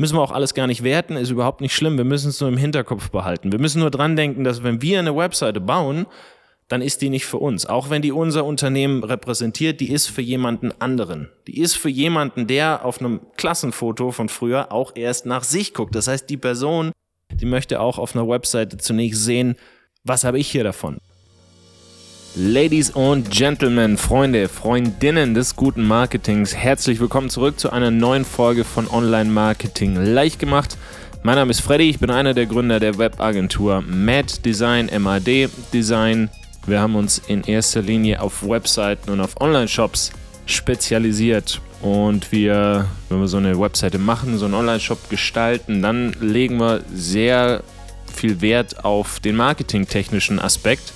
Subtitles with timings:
[0.00, 1.98] Müssen wir auch alles gar nicht werten, ist überhaupt nicht schlimm.
[1.98, 3.50] Wir müssen es nur im Hinterkopf behalten.
[3.50, 6.06] Wir müssen nur dran denken, dass wenn wir eine Webseite bauen,
[6.68, 7.66] dann ist die nicht für uns.
[7.66, 11.30] Auch wenn die unser Unternehmen repräsentiert, die ist für jemanden anderen.
[11.48, 15.96] Die ist für jemanden, der auf einem Klassenfoto von früher auch erst nach sich guckt.
[15.96, 16.92] Das heißt, die Person,
[17.32, 19.56] die möchte auch auf einer Webseite zunächst sehen,
[20.04, 20.98] was habe ich hier davon?
[22.34, 28.64] Ladies und Gentlemen, Freunde, Freundinnen des guten Marketings, herzlich willkommen zurück zu einer neuen Folge
[28.64, 30.76] von Online Marketing leicht gemacht.
[31.22, 36.28] Mein Name ist Freddy, ich bin einer der Gründer der Webagentur Mad Design, MAD Design.
[36.66, 40.12] Wir haben uns in erster Linie auf Webseiten und auf Online-Shops
[40.44, 41.60] spezialisiert.
[41.80, 46.82] Und wir, wenn wir so eine Webseite machen, so einen Online-Shop gestalten, dann legen wir
[46.92, 47.62] sehr
[48.12, 50.92] viel Wert auf den marketingtechnischen Aspekt.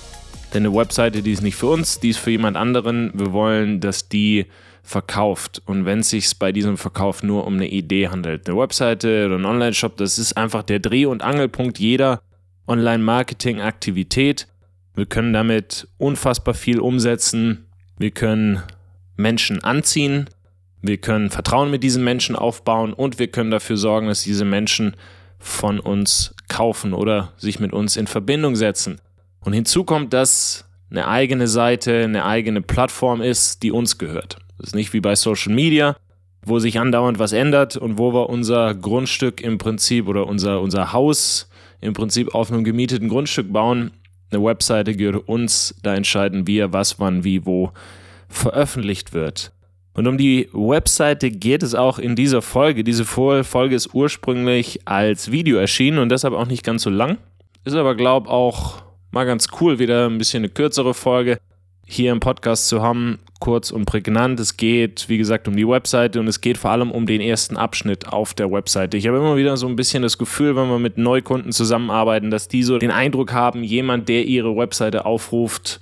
[0.53, 3.11] Denn eine Webseite, die ist nicht für uns, die ist für jemand anderen.
[3.13, 4.45] Wir wollen, dass die
[4.83, 5.61] verkauft.
[5.65, 9.35] Und wenn es sich bei diesem Verkauf nur um eine Idee handelt, eine Webseite oder
[9.35, 12.21] ein Online-Shop, das ist einfach der Dreh- und Angelpunkt jeder
[12.67, 14.47] Online-Marketing-Aktivität.
[14.93, 17.65] Wir können damit unfassbar viel umsetzen.
[17.97, 18.61] Wir können
[19.15, 20.29] Menschen anziehen.
[20.81, 24.95] Wir können Vertrauen mit diesen Menschen aufbauen und wir können dafür sorgen, dass diese Menschen
[25.39, 28.99] von uns kaufen oder sich mit uns in Verbindung setzen.
[29.43, 34.37] Und hinzu kommt, dass eine eigene Seite, eine eigene Plattform ist, die uns gehört.
[34.57, 35.95] Das ist nicht wie bei Social Media,
[36.45, 40.93] wo sich andauernd was ändert und wo wir unser Grundstück im Prinzip oder unser, unser
[40.93, 41.49] Haus
[41.81, 43.91] im Prinzip auf einem gemieteten Grundstück bauen
[44.33, 47.71] eine Webseite gehört uns, da entscheiden wir, was, wann, wie, wo
[48.29, 49.51] veröffentlicht wird.
[49.93, 52.83] Und um die Webseite geht es auch in dieser Folge.
[52.83, 57.19] Diese Folge ist ursprünglich als Video erschienen und deshalb auch nicht ganz so lang.
[57.63, 58.81] Ist aber, glaube ich, auch
[59.13, 61.37] mal ganz cool, wieder ein bisschen eine kürzere Folge
[61.85, 64.39] hier im Podcast zu haben, kurz und prägnant.
[64.39, 67.55] Es geht, wie gesagt, um die Webseite und es geht vor allem um den ersten
[67.55, 68.97] Abschnitt auf der Webseite.
[68.97, 72.47] Ich habe immer wieder so ein bisschen das Gefühl, wenn wir mit Neukunden zusammenarbeiten, dass
[72.47, 75.79] die so den Eindruck haben, jemand, der ihre Webseite aufruft,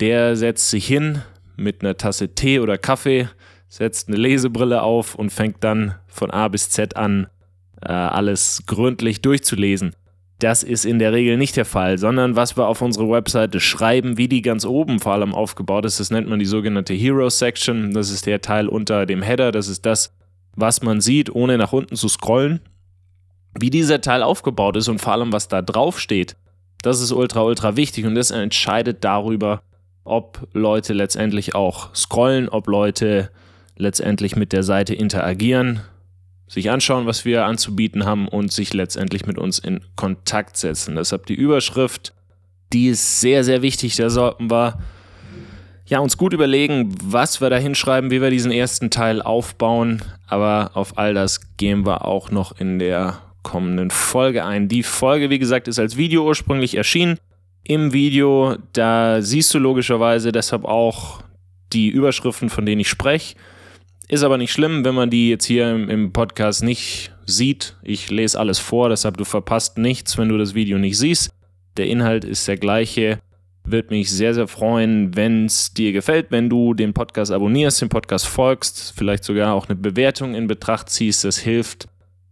[0.00, 1.22] der setzt sich hin
[1.56, 3.28] mit einer Tasse Tee oder Kaffee,
[3.68, 7.28] setzt eine Lesebrille auf und fängt dann von A bis Z an,
[7.80, 9.94] äh, alles gründlich durchzulesen.
[10.40, 14.18] Das ist in der Regel nicht der Fall, sondern was wir auf unsere Webseite schreiben,
[14.18, 17.92] wie die ganz oben vor allem aufgebaut ist, das nennt man die sogenannte Hero Section.
[17.92, 20.14] Das ist der Teil unter dem Header, das ist das,
[20.54, 22.60] was man sieht, ohne nach unten zu scrollen.
[23.58, 26.36] Wie dieser Teil aufgebaut ist und vor allem, was da drauf steht,
[26.82, 29.62] das ist ultra, ultra wichtig und das entscheidet darüber,
[30.04, 33.30] ob Leute letztendlich auch scrollen, ob Leute
[33.76, 35.80] letztendlich mit der Seite interagieren
[36.48, 40.96] sich anschauen, was wir anzubieten haben und sich letztendlich mit uns in Kontakt setzen.
[40.96, 42.14] Deshalb die Überschrift,
[42.72, 43.96] die ist sehr, sehr wichtig.
[43.96, 44.78] Da sollten wir
[45.86, 50.02] ja, uns gut überlegen, was wir da hinschreiben, wie wir diesen ersten Teil aufbauen.
[50.26, 54.68] Aber auf all das gehen wir auch noch in der kommenden Folge ein.
[54.68, 57.18] Die Folge, wie gesagt, ist als Video ursprünglich erschienen.
[57.64, 61.22] Im Video, da siehst du logischerweise deshalb auch
[61.72, 63.36] die Überschriften, von denen ich spreche.
[64.10, 67.76] Ist aber nicht schlimm, wenn man die jetzt hier im, Podcast nicht sieht.
[67.82, 71.30] Ich lese alles vor, deshalb du verpasst nichts, wenn du das Video nicht siehst.
[71.76, 73.20] Der Inhalt ist der gleiche.
[73.64, 77.90] Würde mich sehr, sehr freuen, wenn es dir gefällt, wenn du den Podcast abonnierst, den
[77.90, 81.24] Podcast folgst, vielleicht sogar auch eine Bewertung in Betracht ziehst.
[81.24, 81.86] Das hilft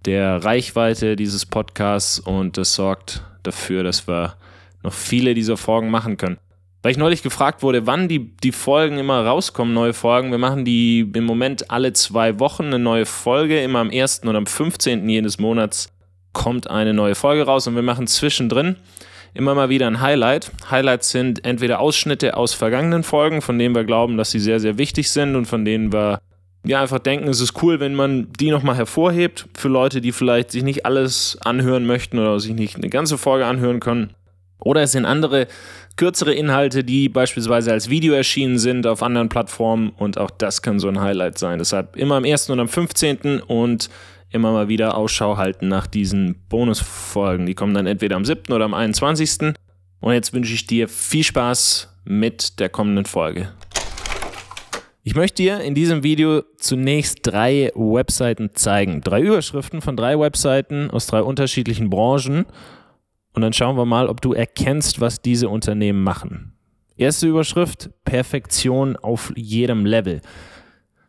[0.07, 4.37] der Reichweite dieses Podcasts und das sorgt dafür, dass wir
[4.83, 6.39] noch viele dieser Folgen machen können.
[6.83, 10.31] Weil ich neulich gefragt wurde, wann die, die Folgen immer rauskommen, neue Folgen.
[10.31, 13.63] Wir machen die im Moment alle zwei Wochen eine neue Folge.
[13.63, 14.21] Immer am 1.
[14.21, 15.09] und am 15.
[15.09, 15.89] jedes Monats
[16.33, 18.77] kommt eine neue Folge raus und wir machen zwischendrin
[19.37, 20.51] immer mal wieder ein Highlight.
[20.71, 24.79] Highlights sind entweder Ausschnitte aus vergangenen Folgen, von denen wir glauben, dass sie sehr, sehr
[24.79, 26.21] wichtig sind und von denen wir
[26.65, 30.51] ja einfach denken, es ist cool, wenn man die nochmal hervorhebt für Leute, die vielleicht
[30.51, 34.15] sich nicht alles anhören möchten oder sich nicht eine ganze Folge anhören können.
[34.59, 35.47] Oder es sind andere
[35.97, 40.79] kürzere Inhalte, die beispielsweise als Video erschienen sind auf anderen Plattformen und auch das kann
[40.79, 41.59] so ein Highlight sein.
[41.59, 42.51] Deshalb immer am 1.
[42.51, 43.41] und am 15.
[43.41, 43.89] und
[44.31, 47.47] immer mal wieder Ausschau halten nach diesen Bonusfolgen.
[47.47, 48.53] Die kommen dann entweder am 7.
[48.53, 49.55] oder am 21.
[50.01, 53.53] Und jetzt wünsche ich dir viel Spaß mit der kommenden Folge.
[55.03, 59.03] Ich möchte dir in diesem Video zunächst drei Webseiten zeigen.
[59.03, 62.45] Drei Überschriften von drei Webseiten aus drei unterschiedlichen Branchen
[63.37, 66.55] und dann schauen wir mal, ob du erkennst, was diese Unternehmen machen.
[66.97, 70.23] Erste Überschrift, Perfektion auf jedem Level.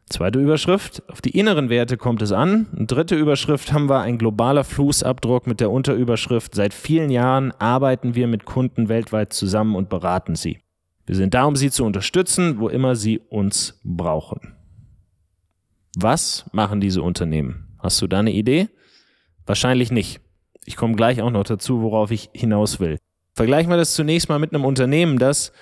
[0.10, 2.68] Zweite Überschrift, auf die inneren Werte kommt es an.
[2.78, 8.14] Und dritte Überschrift haben wir ein globaler Fußabdruck mit der Unterüberschrift, seit vielen Jahren arbeiten
[8.14, 10.60] wir mit Kunden weltweit zusammen und beraten sie.
[11.06, 14.54] Wir sind da, um sie zu unterstützen, wo immer sie uns brauchen.
[15.96, 17.70] Was machen diese Unternehmen?
[17.80, 18.68] Hast du da eine Idee?
[19.46, 20.20] Wahrscheinlich nicht.
[20.68, 22.98] Ich komme gleich auch noch dazu, worauf ich hinaus will.
[23.34, 25.54] Vergleichen wir das zunächst mal mit einem Unternehmen, das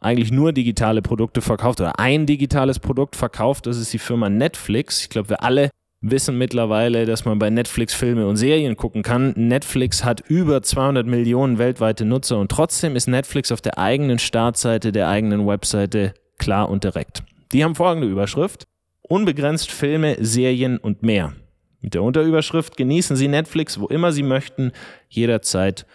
[0.00, 3.66] eigentlich nur digitale Produkte verkauft oder ein digitales Produkt verkauft.
[3.66, 5.02] Das ist die Firma Netflix.
[5.02, 5.70] Ich glaube, wir alle
[6.00, 9.32] wissen mittlerweile, dass man bei Netflix Filme und Serien gucken kann.
[9.36, 14.90] Netflix hat über 200 Millionen weltweite Nutzer und trotzdem ist Netflix auf der eigenen Startseite,
[14.90, 17.22] der eigenen Webseite klar und direkt.
[17.52, 18.66] Die haben folgende Überschrift.
[19.02, 21.34] Unbegrenzt Filme, Serien und mehr.
[21.80, 24.72] Mit der Unterüberschrift genießen Sie Netflix, wo immer Sie möchten,
[25.08, 25.86] jederzeit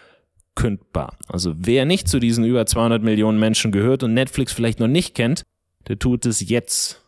[0.54, 1.16] kündbar.
[1.28, 5.14] Also wer nicht zu diesen über 200 Millionen Menschen gehört und Netflix vielleicht noch nicht
[5.14, 5.42] kennt,
[5.86, 7.02] der tut es jetzt,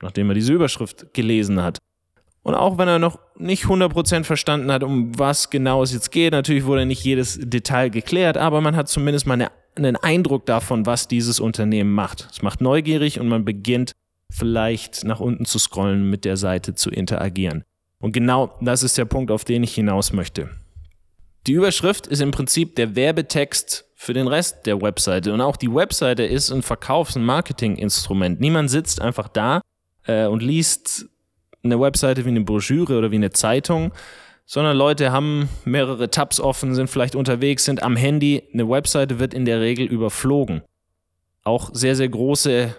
[0.00, 1.78] nachdem er diese Überschrift gelesen hat.
[2.42, 6.32] Und auch wenn er noch nicht 100% verstanden hat, um was genau es jetzt geht,
[6.32, 10.86] natürlich wurde nicht jedes Detail geklärt, aber man hat zumindest mal eine, einen Eindruck davon,
[10.86, 12.28] was dieses Unternehmen macht.
[12.30, 13.92] Es macht neugierig und man beginnt
[14.30, 17.64] vielleicht nach unten zu scrollen, mit der Seite zu interagieren.
[18.00, 20.50] Und genau das ist der Punkt, auf den ich hinaus möchte.
[21.46, 25.32] Die Überschrift ist im Prinzip der Werbetext für den Rest der Webseite.
[25.32, 28.40] Und auch die Webseite ist ein Verkaufs- und Marketinginstrument.
[28.40, 29.60] Niemand sitzt einfach da
[30.06, 31.06] äh, und liest
[31.62, 33.92] eine Webseite wie eine Broschüre oder wie eine Zeitung,
[34.44, 38.42] sondern Leute haben mehrere Tabs offen, sind vielleicht unterwegs, sind am Handy.
[38.52, 40.62] Eine Webseite wird in der Regel überflogen.
[41.42, 42.74] Auch sehr, sehr große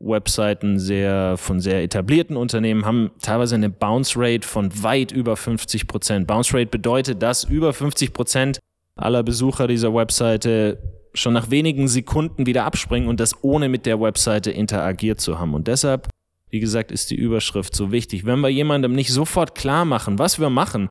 [0.00, 5.86] Webseiten sehr, von sehr etablierten Unternehmen haben teilweise eine Bounce Rate von weit über 50
[5.86, 6.26] Prozent.
[6.26, 8.58] Bounce Rate bedeutet, dass über 50 Prozent
[8.94, 10.78] aller Besucher dieser Webseite
[11.14, 15.54] schon nach wenigen Sekunden wieder abspringen und das ohne mit der Webseite interagiert zu haben.
[15.54, 16.08] Und deshalb
[16.50, 18.24] wie gesagt, ist die Überschrift so wichtig.
[18.24, 20.88] Wenn wir jemandem nicht sofort klar machen, was wir machen,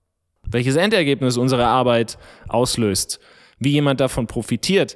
[0.48, 2.18] welches Endergebnis unsere Arbeit
[2.48, 3.19] auslöst,
[3.57, 4.96] wie jemand davon profitiert,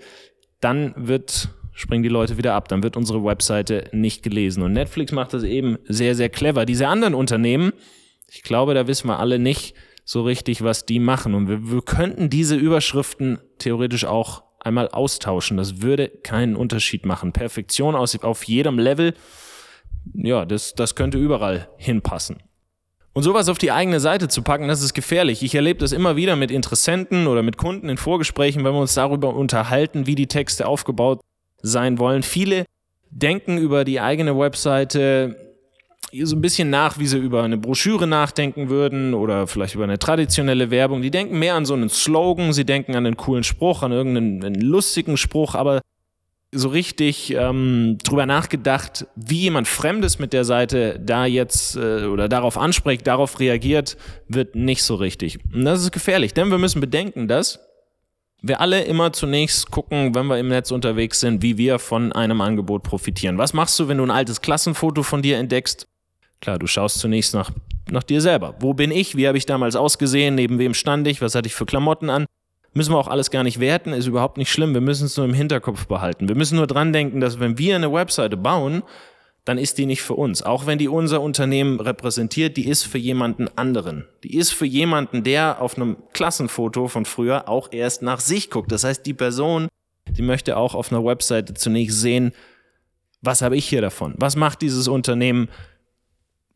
[0.59, 4.63] dann wird springen die Leute wieder ab, dann wird unsere Webseite nicht gelesen.
[4.63, 6.65] Und Netflix macht das eben sehr, sehr clever.
[6.65, 7.73] Diese anderen Unternehmen,
[8.29, 11.33] ich glaube, da wissen wir alle nicht so richtig, was die machen.
[11.35, 15.57] Und wir, wir könnten diese Überschriften theoretisch auch einmal austauschen.
[15.57, 17.31] Das würde keinen Unterschied machen.
[17.31, 19.13] Perfektion aus, auf jedem Level
[20.13, 22.37] ja, das, das könnte überall hinpassen.
[23.13, 25.43] Und sowas auf die eigene Seite zu packen, das ist gefährlich.
[25.43, 28.93] Ich erlebe das immer wieder mit Interessenten oder mit Kunden in Vorgesprächen, wenn wir uns
[28.93, 31.19] darüber unterhalten, wie die Texte aufgebaut
[31.61, 32.23] sein wollen.
[32.23, 32.65] Viele
[33.11, 35.35] denken über die eigene Webseite
[36.23, 39.99] so ein bisschen nach, wie sie über eine Broschüre nachdenken würden oder vielleicht über eine
[39.99, 41.01] traditionelle Werbung.
[41.01, 44.55] Die denken mehr an so einen Slogan, sie denken an einen coolen Spruch, an irgendeinen
[44.55, 45.81] lustigen Spruch, aber
[46.51, 52.27] so richtig ähm, drüber nachgedacht, wie jemand Fremdes mit der Seite da jetzt äh, oder
[52.27, 53.97] darauf anspricht, darauf reagiert,
[54.27, 55.37] wird nicht so richtig.
[55.53, 57.59] Und das ist gefährlich, denn wir müssen bedenken, dass
[58.41, 62.41] wir alle immer zunächst gucken, wenn wir im Netz unterwegs sind, wie wir von einem
[62.41, 63.37] Angebot profitieren.
[63.37, 65.87] Was machst du, wenn du ein altes Klassenfoto von dir entdeckst?
[66.41, 67.51] Klar, du schaust zunächst nach,
[67.89, 68.55] nach dir selber.
[68.59, 69.17] Wo bin ich?
[69.17, 70.35] Wie habe ich damals ausgesehen?
[70.35, 71.21] Neben wem stand ich?
[71.21, 72.25] Was hatte ich für Klamotten an?
[72.73, 74.73] Müssen wir auch alles gar nicht werten, ist überhaupt nicht schlimm.
[74.73, 76.29] Wir müssen es nur im Hinterkopf behalten.
[76.29, 78.83] Wir müssen nur dran denken, dass wenn wir eine Webseite bauen,
[79.49, 80.43] dann ist die nicht für uns.
[80.43, 84.05] Auch wenn die unser Unternehmen repräsentiert, die ist für jemanden anderen.
[84.23, 88.71] Die ist für jemanden, der auf einem Klassenfoto von früher auch erst nach sich guckt.
[88.71, 89.67] Das heißt, die Person,
[90.07, 92.31] die möchte auch auf einer Webseite zunächst sehen,
[93.23, 94.13] was habe ich hier davon?
[94.17, 95.49] Was macht dieses Unternehmen?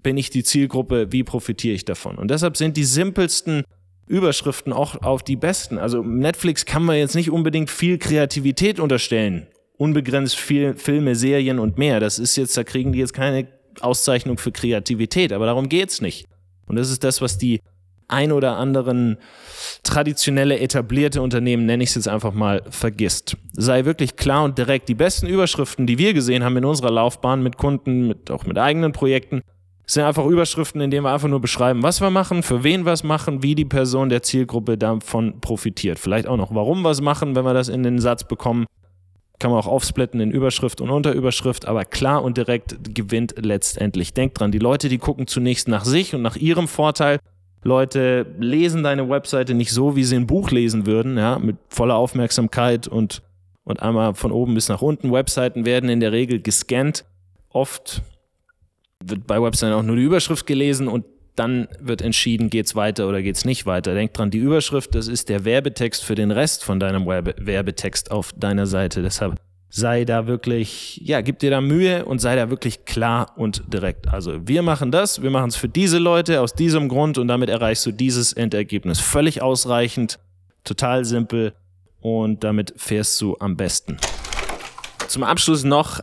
[0.03, 1.11] Bin ich die Zielgruppe?
[1.11, 2.19] Wie profitiere ich davon?
[2.19, 3.63] Und deshalb sind die simpelsten
[4.05, 5.79] Überschriften auch auf die besten.
[5.79, 9.47] Also Netflix kann man jetzt nicht unbedingt viel Kreativität unterstellen.
[9.77, 11.99] Unbegrenzt viel Filme, Serien und mehr.
[11.99, 13.47] Das ist jetzt, da kriegen die jetzt keine
[13.81, 16.25] Auszeichnung für Kreativität, aber darum geht's nicht.
[16.67, 17.59] Und das ist das, was die
[18.07, 19.17] ein oder anderen
[19.81, 23.37] traditionelle, etablierte Unternehmen, nenne ich es jetzt einfach mal, vergisst.
[23.53, 24.89] Sei wirklich klar und direkt.
[24.89, 28.57] Die besten Überschriften, die wir gesehen haben in unserer Laufbahn mit Kunden, mit, auch mit
[28.57, 29.41] eigenen Projekten,
[29.85, 32.93] sind einfach Überschriften, in denen wir einfach nur beschreiben, was wir machen, für wen wir
[32.93, 35.99] es machen, wie die Person der Zielgruppe davon profitiert.
[35.99, 38.65] Vielleicht auch noch, warum es machen, wenn wir das in den Satz bekommen.
[39.43, 44.13] Kann man auch aufsplitten in Überschrift und Unterüberschrift, aber klar und direkt gewinnt letztendlich.
[44.13, 47.19] Denkt dran, die Leute, die gucken zunächst nach sich und nach ihrem Vorteil.
[47.61, 51.95] Leute lesen deine Webseite nicht so, wie sie ein Buch lesen würden, ja, mit voller
[51.97, 53.21] Aufmerksamkeit und,
[53.65, 55.11] und einmal von oben bis nach unten.
[55.11, 57.03] Webseiten werden in der Regel gescannt.
[57.49, 58.01] Oft
[59.03, 61.03] wird bei Webseiten auch nur die Überschrift gelesen und
[61.35, 63.93] dann wird entschieden, geht's weiter oder geht's nicht weiter.
[63.93, 68.11] Denk dran, die Überschrift, das ist der Werbetext für den Rest von deinem Werbe Werbetext
[68.11, 69.01] auf deiner Seite.
[69.01, 73.63] Deshalb sei da wirklich, ja, gib dir da Mühe und sei da wirklich klar und
[73.73, 74.07] direkt.
[74.13, 77.49] Also wir machen das, wir machen es für diese Leute aus diesem Grund und damit
[77.49, 78.99] erreichst du dieses Endergebnis.
[78.99, 80.19] Völlig ausreichend,
[80.63, 81.53] total simpel
[82.01, 83.97] und damit fährst du am besten.
[85.07, 86.01] Zum Abschluss noch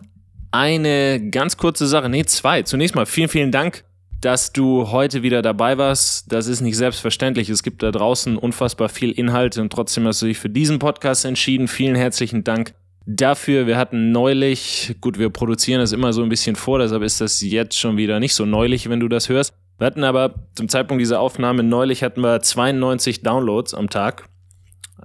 [0.50, 2.62] eine ganz kurze Sache, nee, zwei.
[2.62, 3.84] Zunächst mal vielen, vielen Dank
[4.20, 6.30] dass du heute wieder dabei warst.
[6.30, 7.48] Das ist nicht selbstverständlich.
[7.48, 11.24] Es gibt da draußen unfassbar viel Inhalt und trotzdem hast du dich für diesen Podcast
[11.24, 11.68] entschieden.
[11.68, 12.74] Vielen herzlichen Dank
[13.06, 13.66] dafür.
[13.66, 17.40] Wir hatten neulich, gut, wir produzieren das immer so ein bisschen vor, deshalb ist das
[17.40, 19.54] jetzt schon wieder nicht so neulich, wenn du das hörst.
[19.78, 24.28] Wir hatten aber zum Zeitpunkt dieser Aufnahme neulich hatten wir 92 Downloads am Tag,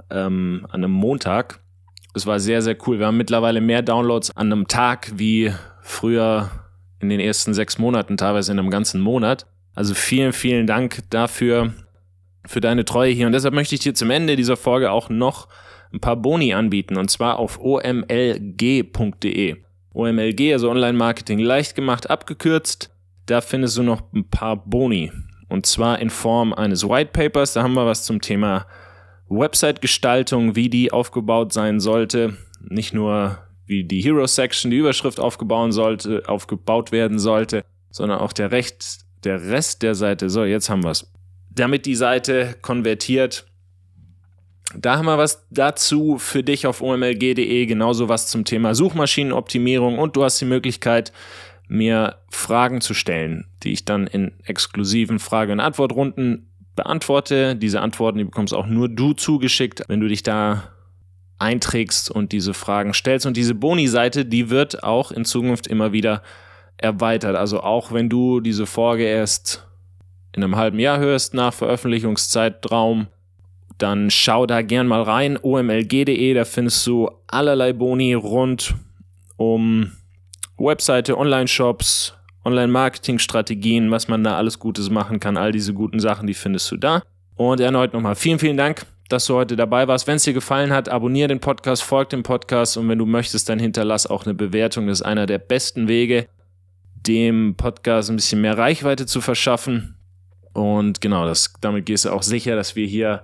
[0.09, 1.61] ähm, an einem Montag.
[2.13, 2.99] Es war sehr, sehr cool.
[2.99, 6.49] Wir haben mittlerweile mehr Downloads an einem Tag wie früher
[6.99, 9.45] in den ersten sechs Monaten, teilweise in einem ganzen Monat.
[9.73, 11.73] Also vielen, vielen Dank dafür,
[12.47, 13.25] für deine Treue hier.
[13.27, 15.47] Und deshalb möchte ich dir zum Ende dieser Folge auch noch
[15.93, 19.55] ein paar Boni anbieten und zwar auf omlg.de.
[19.93, 22.93] OMLG, also Online Marketing leicht gemacht, abgekürzt.
[23.27, 25.11] Da findest du noch ein paar Boni.
[25.47, 27.53] Und zwar in Form eines White Papers.
[27.53, 28.65] Da haben wir was zum Thema
[29.29, 32.35] Website-Gestaltung, wie die aufgebaut sein sollte.
[32.59, 38.33] Nicht nur wie die Hero Section, die Überschrift aufgebaut, sollte, aufgebaut werden sollte, sondern auch
[38.33, 40.29] der, Recht, der Rest der Seite.
[40.29, 41.11] So, jetzt haben wir es.
[41.49, 43.45] Damit die Seite konvertiert
[44.77, 50.15] da haben wir was dazu für dich auf omlg.de, genauso was zum Thema Suchmaschinenoptimierung und
[50.15, 51.13] du hast die Möglichkeit,
[51.67, 57.55] mir Fragen zu stellen, die ich dann in exklusiven Frage- und Antwortrunden beantworte.
[57.55, 60.74] Diese Antworten, die bekommst auch nur du zugeschickt, wenn du dich da
[61.37, 63.25] einträgst und diese Fragen stellst.
[63.25, 66.21] Und diese Boni-Seite, die wird auch in Zukunft immer wieder
[66.77, 67.35] erweitert.
[67.35, 69.67] Also auch wenn du diese Folge erst
[70.33, 73.07] in einem halben Jahr hörst nach Veröffentlichungszeitraum,
[73.77, 75.37] dann schau da gern mal rein.
[75.41, 78.75] omlg.de, da findest du allerlei Boni rund
[79.37, 79.91] um
[80.57, 82.13] Webseite, Online-Shops,
[82.45, 85.35] Online-Marketing-Strategien, was man da alles Gutes machen kann.
[85.35, 87.01] All diese guten Sachen, die findest du da.
[87.35, 90.07] Und erneut nochmal vielen, vielen Dank, dass du heute dabei warst.
[90.07, 93.49] Wenn es dir gefallen hat, abonniere den Podcast, folg dem Podcast und wenn du möchtest,
[93.49, 94.87] dann hinterlass auch eine Bewertung.
[94.87, 96.27] Das ist einer der besten Wege,
[96.95, 99.95] dem Podcast ein bisschen mehr Reichweite zu verschaffen.
[100.53, 103.23] Und genau, das, damit gehst du auch sicher, dass wir hier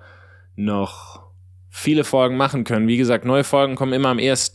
[0.56, 1.22] noch
[1.70, 2.88] viele Folgen machen können.
[2.88, 4.54] Wie gesagt, neue Folgen kommen immer am 1.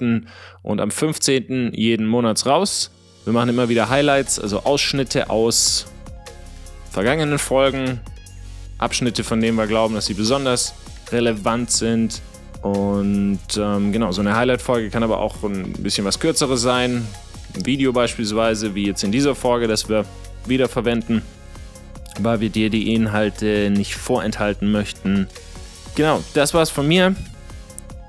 [0.62, 1.72] und am 15.
[1.72, 2.92] jeden Monats raus.
[3.24, 5.86] Wir machen immer wieder Highlights, also Ausschnitte aus
[6.90, 8.00] vergangenen Folgen,
[8.78, 10.74] Abschnitte, von denen wir glauben, dass sie besonders
[11.12, 12.20] relevant sind.
[12.62, 17.06] Und ähm, genau, so eine Highlight-Folge kann aber auch ein bisschen was kürzeres sein.
[17.54, 20.04] Ein Video beispielsweise, wie jetzt in dieser Folge, das wir
[20.46, 21.22] wieder verwenden,
[22.20, 25.28] weil wir dir die Inhalte nicht vorenthalten möchten.
[25.94, 27.14] Genau, das war's von mir.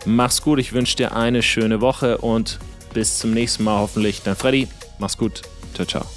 [0.05, 2.59] Mach's gut, ich wünsche dir eine schöne Woche und
[2.93, 4.21] bis zum nächsten Mal hoffentlich.
[4.23, 4.67] Dein Freddy,
[4.99, 5.41] mach's gut.
[5.73, 6.16] Ciao, ciao.